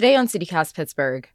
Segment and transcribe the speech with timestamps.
[0.00, 1.28] Today on CityCast Pittsburgh,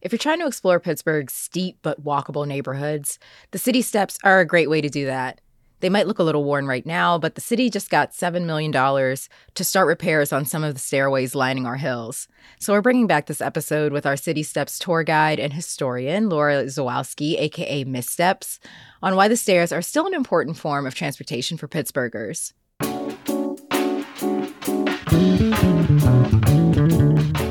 [0.00, 3.18] if you're trying to explore Pittsburgh's steep but walkable neighborhoods,
[3.50, 5.42] the city steps are a great way to do that.
[5.80, 8.72] They might look a little worn right now, but the city just got $7 million
[8.72, 12.28] to start repairs on some of the stairways lining our hills.
[12.58, 16.64] So we're bringing back this episode with our City Steps tour guide and historian, Laura
[16.64, 18.58] Zawalski, aka Mis.Steps,
[19.02, 22.54] on why the stairs are still an important form of transportation for Pittsburghers.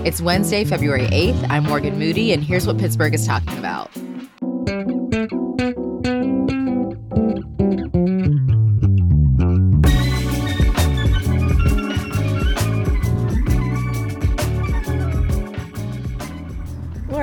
[0.07, 1.47] It's Wednesday, February 8th.
[1.49, 3.91] I'm Morgan Moody, and here's what Pittsburgh is talking about.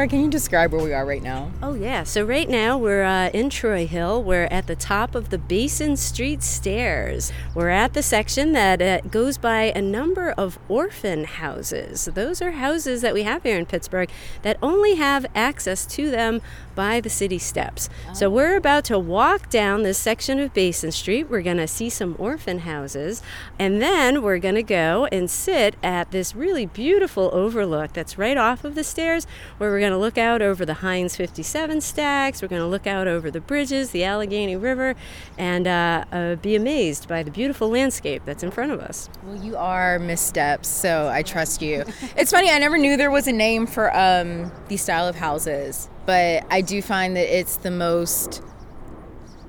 [0.04, 1.50] Laura, can you describe where we are right now?
[1.62, 2.02] Oh, yeah.
[2.02, 4.22] So, right now we're uh, in Troy Hill.
[4.22, 7.32] We're at the top of the Basin Street stairs.
[7.54, 12.04] We're at the section that uh, goes by a number of orphan houses.
[12.04, 14.10] Those are houses that we have here in Pittsburgh
[14.42, 16.42] that only have access to them
[16.74, 17.88] by the city steps.
[18.10, 18.12] Oh.
[18.12, 21.30] So, we're about to walk down this section of Basin Street.
[21.30, 23.22] We're going to see some orphan houses,
[23.58, 28.36] and then we're going to go and sit at this really beautiful overlook that's right
[28.36, 32.42] off of the stairs where we're going to look out over the Heinz 57 stacks.
[32.42, 34.94] We're going to look out over the bridges, the Allegheny River,
[35.38, 39.08] and uh, uh, be amazed by the beautiful landscape that's in front of us.
[39.24, 41.84] Well, you are missteps, so I trust you.
[42.16, 45.88] it's funny, I never knew there was a name for um, these style of houses,
[46.06, 48.42] but I do find that it's the most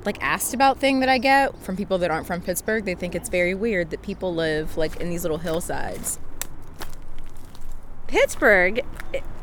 [0.05, 2.85] like asked about thing that I get from people that aren't from Pittsburgh.
[2.85, 6.19] They think it's very weird that people live like in these little hillsides.
[8.07, 8.81] Pittsburgh,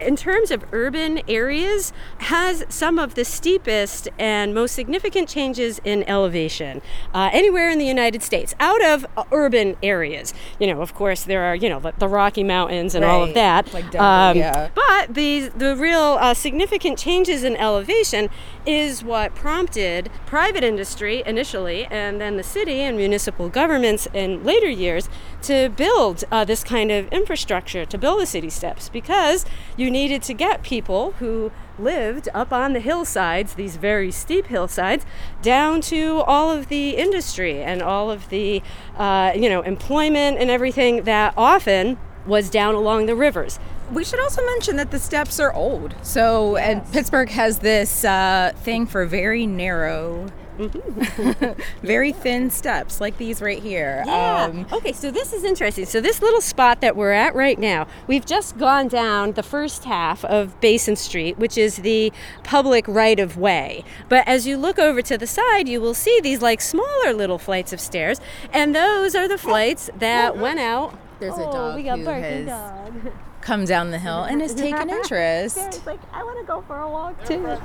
[0.01, 6.03] in terms of urban areas, has some of the steepest and most significant changes in
[6.09, 6.83] elevation
[7.15, 10.35] uh, anywhere in the United States out of uh, urban areas.
[10.59, 13.11] You know, of course, there are, you know, the, the Rocky Mountains and right.
[13.11, 13.73] all of that.
[13.73, 14.71] Like Denver, um, yeah.
[14.75, 18.29] But the, the real uh, significant changes in elevation
[18.67, 24.69] is what prompted private industry initially, and then the city and municipal governments in later
[24.69, 25.09] years
[25.43, 29.45] to build uh, this kind of infrastructure, to build the city steps, because
[29.77, 35.05] you needed to get people who lived up on the hillsides, these very steep hillsides,
[35.41, 38.63] down to all of the industry and all of the,
[38.97, 43.59] uh, you know, employment and everything that often was down along the rivers.
[43.91, 45.95] We should also mention that the steps are old.
[46.03, 46.67] So, yes.
[46.69, 50.29] and Pittsburgh has this uh, thing for very narrow
[51.83, 54.03] Very thin steps like these right here.
[54.07, 54.45] Yeah.
[54.45, 55.87] Um, okay, so this is interesting.
[55.87, 59.85] So this little spot that we're at right now, we've just gone down the first
[59.85, 62.13] half of Basin Street, which is the
[62.45, 63.85] public right of way.
[64.09, 67.39] But as you look over to the side, you will see these like smaller little
[67.39, 68.21] flights of stairs,
[68.53, 70.99] and those are the flights that went out.
[71.19, 71.77] There's a oh, dog.
[71.77, 72.47] We got who barking has...
[72.47, 75.59] dog come down the hill and has taken interest.
[75.59, 77.45] It's like, I want to go for a walk too.
[77.47, 77.59] Oh.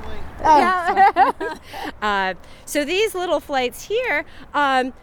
[0.44, 1.58] Yeah.
[2.02, 2.34] uh,
[2.66, 4.94] so these little flights here, um,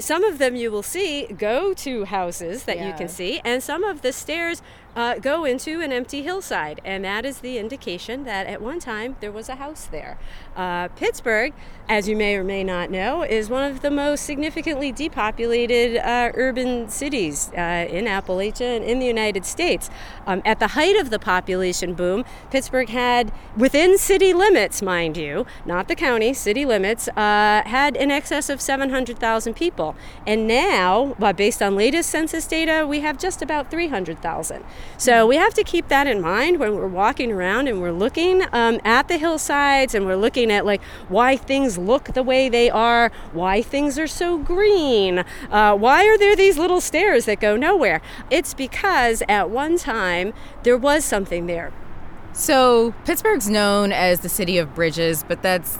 [0.00, 2.88] some of them you will see go to houses that yeah.
[2.88, 4.60] you can see, and some of the stairs
[4.98, 9.14] uh, go into an empty hillside, and that is the indication that at one time
[9.20, 10.18] there was a house there.
[10.56, 11.52] Uh, Pittsburgh,
[11.88, 16.32] as you may or may not know, is one of the most significantly depopulated uh,
[16.34, 19.88] urban cities uh, in Appalachia and in the United States.
[20.26, 25.46] Um, at the height of the population boom, Pittsburgh had, within city limits, mind you,
[25.64, 29.94] not the county, city limits, uh, had in excess of 700,000 people.
[30.26, 34.64] And now, based on latest census data, we have just about 300,000.
[34.96, 38.42] So we have to keep that in mind when we're walking around and we're looking
[38.52, 42.70] um, at the hillsides and we're looking at like why things look the way they
[42.70, 47.56] are, why things are so green, uh, why are there these little stairs that go
[47.56, 48.00] nowhere?
[48.30, 50.32] It's because at one time
[50.62, 51.72] there was something there.
[52.32, 55.78] So Pittsburgh's known as the city of bridges, but that's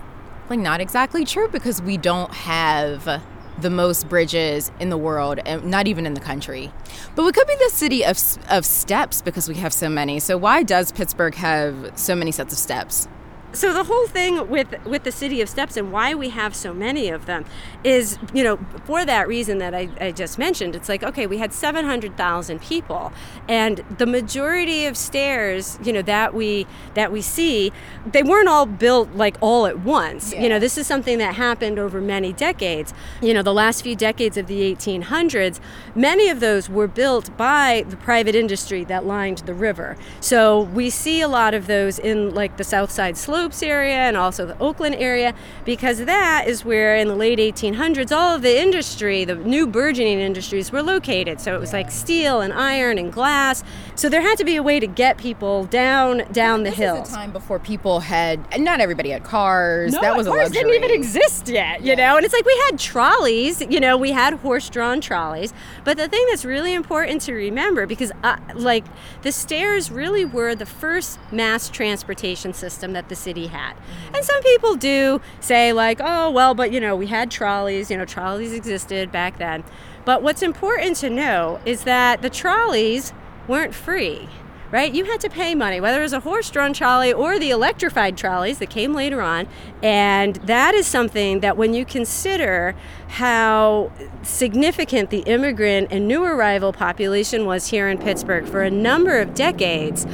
[0.50, 3.22] like not exactly true because we don't have
[3.60, 6.72] the most bridges in the world, and not even in the country.
[7.14, 8.19] But we could be the city of,
[8.49, 10.20] of steps because we have so many.
[10.20, 13.08] So, why does Pittsburgh have so many sets of steps?
[13.58, 16.72] So the whole thing with with the city of steps and why we have so
[16.72, 17.44] many of them
[17.82, 20.76] is you know for that reason that I, I just mentioned.
[20.76, 23.12] It's like okay we had 700,000 people
[23.49, 27.72] and the majority of stairs you know that we that we see
[28.06, 30.32] they weren't all built like all at once.
[30.32, 30.43] Yeah.
[30.43, 32.94] you know this is something that happened over many decades.
[33.20, 35.58] You know the last few decades of the 1800s
[35.96, 39.96] many of those were built by the private industry that lined the river.
[40.20, 43.95] So we see a lot of those in like the south side slope Slopes area
[43.95, 45.35] and also the Oakland area,
[45.65, 50.21] because that is where in the late 1800s all of the industry, the new burgeoning
[50.21, 51.41] industries, were located.
[51.41, 53.65] So it was like steel and iron and glass.
[53.95, 56.97] So there had to be a way to get people down down the hill.
[56.97, 59.94] This is a time before people had, not everybody had cars.
[59.94, 61.94] No, that was cars didn't even exist yet, you yeah.
[61.94, 62.17] know.
[62.17, 65.55] And it's like we had trolleys, you know, we had horse-drawn trolleys.
[65.85, 68.85] But the thing that's really important to remember, because uh, like
[69.23, 73.51] the stairs really were the first mass transportation system that the city.
[74.15, 77.97] And some people do say, like, oh, well, but you know, we had trolleys, you
[77.97, 79.65] know, trolleys existed back then.
[80.05, 83.13] But what's important to know is that the trolleys
[83.47, 84.29] weren't free
[84.71, 84.93] right?
[84.93, 88.19] You had to pay money, whether it was a horse drawn trolley or the electrified
[88.19, 89.49] trolleys that came later on.
[89.83, 92.75] And that is something that, when you consider
[93.09, 93.91] how
[94.23, 99.35] significant the immigrant and new arrival population was here in Pittsburgh for a number of
[99.35, 100.07] decades,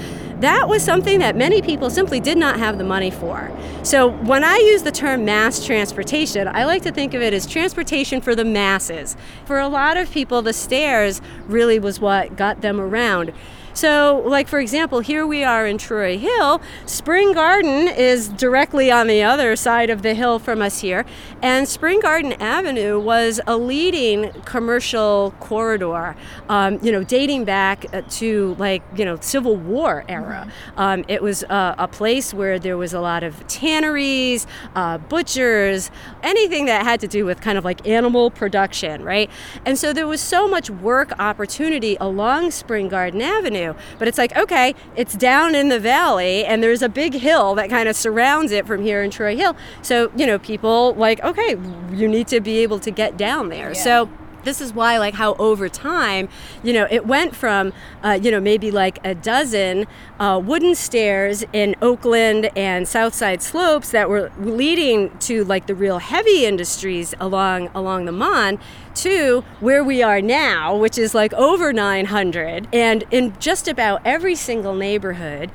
[0.44, 3.50] that was something that many people simply did not have the money for.
[3.82, 7.46] So when I use the term mass transportation, I like to think of it as
[7.46, 9.17] transportation for the masses.
[9.46, 13.32] For a lot of people, the stairs really was what got them around.
[13.75, 16.62] So, like for example, here we are in Troy Hill.
[16.87, 21.05] Spring Garden is directly on the other side of the hill from us here,
[21.43, 26.14] and Spring Garden Avenue was a leading commercial corridor.
[26.49, 30.34] Um, you know, dating back uh, to like you know Civil War era.
[30.43, 30.81] Mm-hmm.
[30.81, 35.91] Um, it was a, a, place where there was a lot of tanneries, uh, butchers,
[36.23, 39.31] anything that had to do with kind of like animal production, right?
[39.65, 44.37] And so there was so much work opportunity along Spring Garden Avenue but it's like,
[44.37, 48.53] okay, it's down in the valley and there's a big hill that kind of surrounds
[48.53, 49.57] it from here in Troy Hill.
[49.83, 51.57] So, you know, people like, okay,
[51.93, 53.69] you need to be able to get down there.
[53.69, 53.83] Yeah.
[53.83, 54.11] So,
[54.44, 56.29] this is why like how over time
[56.62, 59.87] you know it went from uh, you know maybe like a dozen
[60.20, 65.99] uh, wooden stairs in oakland and southside slopes that were leading to like the real
[65.99, 68.58] heavy industries along along the mon
[68.94, 74.35] to where we are now which is like over 900 and in just about every
[74.35, 75.50] single neighborhood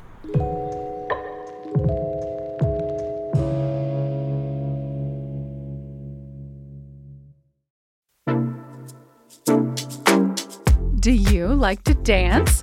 [11.00, 12.62] Do you like to dance?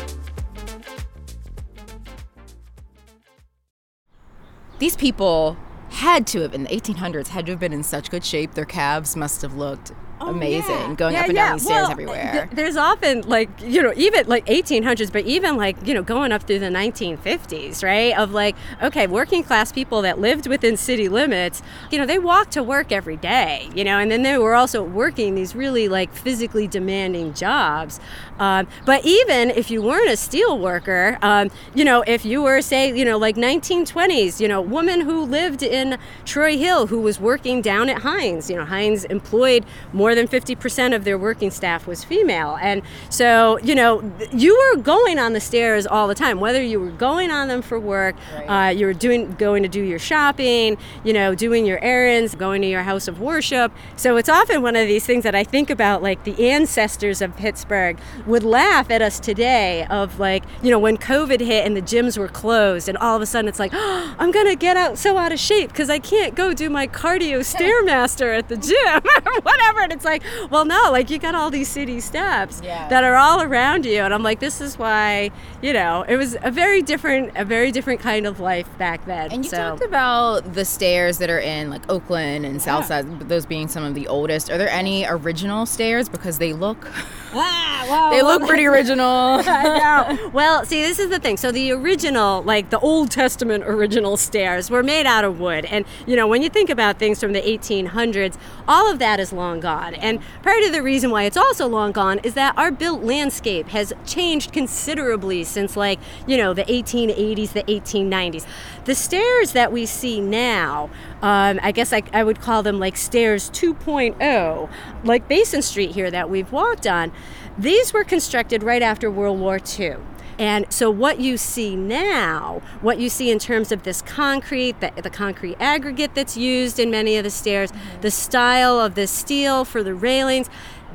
[4.81, 5.57] These people
[5.91, 8.55] had to have in the 1800s had to have been in such good shape.
[8.55, 10.93] Their calves must have looked oh, amazing yeah.
[10.95, 11.47] going yeah, up and yeah.
[11.47, 12.31] down these well, stairs everywhere.
[12.31, 16.31] Th- there's often like you know even like 1800s, but even like you know going
[16.31, 18.17] up through the 1950s, right?
[18.17, 21.61] Of like okay, working class people that lived within city limits,
[21.91, 24.83] you know, they walked to work every day, you know, and then they were also
[24.83, 27.99] working these really like physically demanding jobs.
[28.39, 32.61] Um, but even if you weren't a steel worker, um, you know, if you were
[32.61, 37.19] say you know like 1920s, you know, woman who lived in Troy Hill who was
[37.19, 41.49] working down at Heinz, you know, Heinz employed more more than 50% of their working
[41.49, 42.57] staff was female.
[42.61, 44.03] And so, you know,
[44.33, 47.61] you were going on the stairs all the time, whether you were going on them
[47.61, 48.67] for work, right.
[48.67, 52.61] uh, you were doing going to do your shopping, you know, doing your errands, going
[52.61, 53.71] to your house of worship.
[53.95, 57.33] So it's often one of these things that I think about, like the ancestors of
[57.37, 61.81] Pittsburgh would laugh at us today of like, you know, when COVID hit and the
[61.81, 64.97] gyms were closed, and all of a sudden it's like, oh, I'm gonna get out
[64.97, 69.01] so out of shape because I can't go do my cardio stairmaster at the gym
[69.25, 69.79] or whatever.
[69.79, 72.87] And it's like, well, no, like you got all these city steps yeah.
[72.87, 75.31] that are all around you, and I'm like, this is why,
[75.61, 79.31] you know, it was a very different, a very different kind of life back then.
[79.31, 79.57] And you so.
[79.57, 82.61] talked about the stairs that are in like Oakland and yeah.
[82.61, 84.49] Southside, those being some of the oldest.
[84.49, 86.87] Are there any original stairs because they look?
[87.33, 89.05] Ah, well, they look pretty original.
[89.45, 90.29] I know.
[90.31, 91.35] Well, see, this is the thing.
[91.37, 95.85] So the original, like the Old Testament original stairs, were made out of wood, and
[96.07, 99.59] you know when you think about things from the 1800s, all of that is long
[99.59, 99.93] gone.
[99.95, 103.67] And part of the reason why it's also long gone is that our built landscape
[103.69, 108.45] has changed considerably since like you know the 1880s, the 1890s.
[108.85, 110.89] The stairs that we see now,
[111.21, 114.69] um, I guess I, I would call them like stairs 2.0,
[115.03, 117.11] like Basin Street here that we've walked on.
[117.57, 119.97] These were constructed right after World War II.
[120.39, 124.91] And so, what you see now, what you see in terms of this concrete, the,
[124.95, 128.01] the concrete aggregate that's used in many of the stairs, mm-hmm.
[128.01, 130.49] the style of the steel for the railings,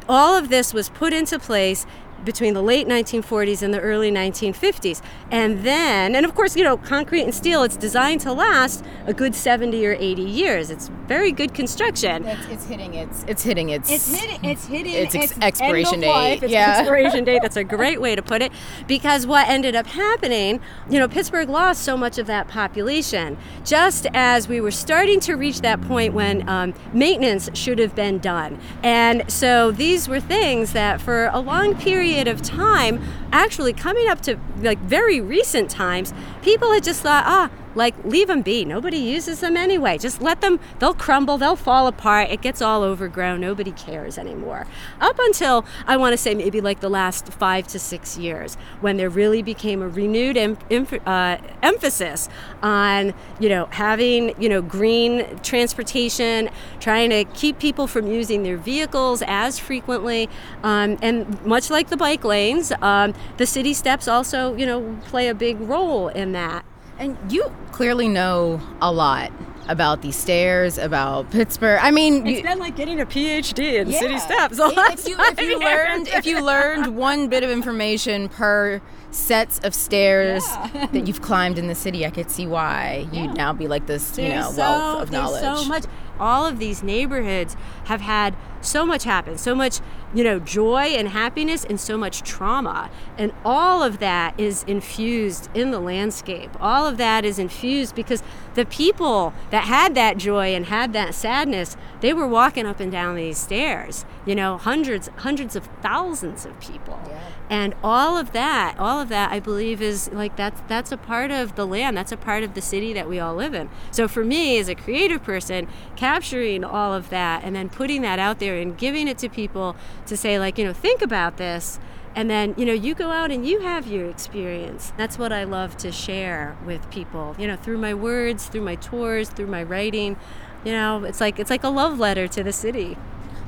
[0.09, 1.87] all of this was put into place
[2.26, 5.00] between the late 1940s and the early 1950s.
[5.30, 9.14] And then, and of course, you know, concrete and steel, it's designed to last a
[9.14, 10.71] good 70 or 80 years.
[10.71, 12.26] It's very good construction.
[12.26, 16.42] It's, it's hitting its, it's hitting its, it's hitting, it's hitting its, its expiration date.
[16.42, 16.78] It's yeah.
[16.80, 17.40] expiration date.
[17.40, 18.52] That's a great way to put it.
[18.87, 23.38] Because what ended up happening, you know, Pittsburgh lost so much of that population.
[23.64, 28.18] Just as we were starting to reach that point when um, maintenance should have been
[28.18, 28.59] done.
[28.83, 32.99] And so these were things that for a long period period of time,
[33.37, 36.12] actually coming up to like very recent times,
[36.43, 38.64] people had just thought, ah, like leave them be.
[38.64, 39.99] Nobody uses them anyway.
[39.99, 42.31] Just let them they'll crumble they'll fall apart.
[42.31, 44.66] It gets all overgrown nobody cares anymore.
[45.00, 48.97] Up until i want to say maybe like the last five to six years when
[48.97, 52.28] there really became a renewed em- em- uh, emphasis
[52.62, 56.49] on you know having you know green transportation
[56.81, 60.28] trying to keep people from using their vehicles as frequently
[60.62, 65.28] um, and much like the bike lanes um, the city steps also you know play
[65.28, 66.64] a big role in that
[66.99, 69.30] and you clearly know a lot
[69.68, 71.78] about these stairs, about Pittsburgh.
[71.83, 73.99] I mean, it's you, been like getting a PhD in yeah.
[73.99, 74.59] city steps.
[74.59, 78.80] If you, if you learned if you learned one bit of information per
[79.11, 80.87] sets of stairs yeah.
[80.87, 84.18] that you've climbed in the city, I could see why you'd now be like this,
[84.18, 85.42] you know, so, wealth of knowledge.
[85.42, 85.85] so much.
[86.18, 89.80] All of these neighborhoods have had so much happen, so much,
[90.16, 92.90] you know, joy and happiness and so much trauma.
[93.18, 96.50] And all of that is infused in the landscape.
[96.58, 98.23] All of that is infused because
[98.54, 102.90] the people that had that joy and had that sadness, they were walking up and
[102.90, 106.99] down these stairs, you know, hundreds, hundreds of thousands of people.
[107.06, 107.20] Yeah.
[107.49, 111.31] And all of that, all of that I believe is like that's that's a part
[111.31, 113.71] of the land, that's a part of the city that we all live in.
[113.93, 118.19] So for me as a creative person, capturing all of that and then putting that
[118.19, 119.76] out there and giving it to people
[120.07, 121.79] to say like you know think about this.
[122.17, 124.93] And then you know you go out and you have your experience.
[124.97, 128.75] That's what i love to share with people you know through my words through my
[128.75, 130.17] tours through my writing.
[130.65, 132.97] You know it's like it's like a love letter to the city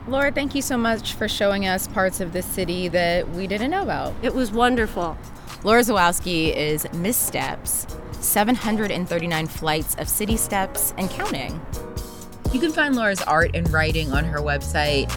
[0.08, 3.70] laura thank you so much for showing us parts of the city that we didn't
[3.70, 4.14] know about.
[4.22, 5.16] It was wonderful.
[5.64, 11.60] Laura zawalsky is miss steps 739 flights of city steps and counting.
[12.52, 15.14] You can find Laura's art and writing on her website,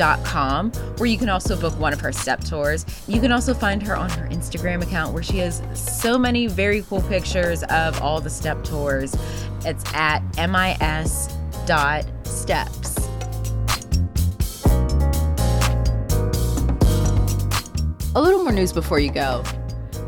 [0.00, 2.86] mis-steps.com, where you can also book one of her step tours.
[3.06, 6.82] You can also find her on her Instagram account, where she has so many very
[6.82, 9.14] cool pictures of all the step tours.
[9.64, 11.36] It's at mis.steps.
[18.12, 19.44] A little more news before you go.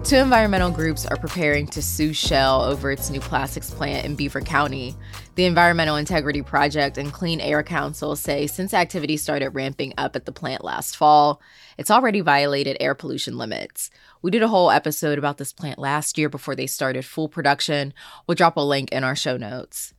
[0.04, 4.40] Two environmental groups are preparing to sue Shell over its new plastics plant in Beaver
[4.40, 4.96] County.
[5.36, 10.26] The Environmental Integrity Project and Clean Air Council say since activity started ramping up at
[10.26, 11.40] the plant last fall,
[11.78, 13.90] it's already violated air pollution limits.
[14.22, 17.94] We did a whole episode about this plant last year before they started full production.
[18.26, 19.94] We'll drop a link in our show notes.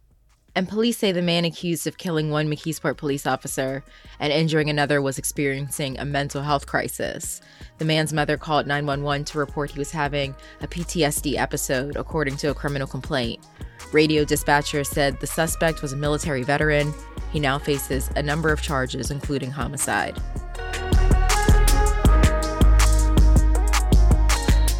[0.55, 3.83] And police say the man accused of killing one McKeesport police officer
[4.19, 7.41] and injuring another was experiencing a mental health crisis.
[7.79, 12.51] The man's mother called 911 to report he was having a PTSD episode, according to
[12.51, 13.43] a criminal complaint.
[13.91, 16.93] Radio dispatcher said the suspect was a military veteran.
[17.31, 20.22] He now faces a number of charges, including homicide.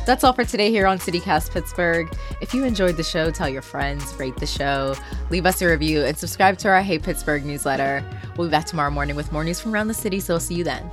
[0.06, 2.14] That's all for today here on CityCast Pittsburgh.
[2.42, 4.96] If you enjoyed the show, tell your friends, rate the show,
[5.30, 8.04] leave us a review, and subscribe to our Hey Pittsburgh newsletter.
[8.36, 10.56] We'll be back tomorrow morning with more news from around the city, so I'll see
[10.56, 10.84] you then.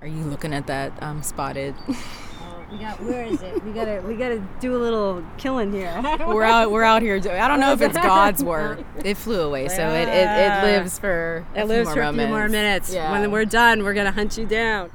[0.00, 1.76] Are you looking at that um, spotted?
[2.70, 3.64] We got where is it?
[3.64, 5.92] We gotta we gotta do a little killing here.
[6.26, 7.16] we're out we're out here.
[7.16, 8.80] I don't know if it's God's work.
[9.04, 12.18] It flew away, so it, it, it lives for it lives for moments.
[12.18, 12.94] a few more minutes.
[12.94, 13.10] Yeah.
[13.10, 14.90] When we're done, we're gonna hunt you down.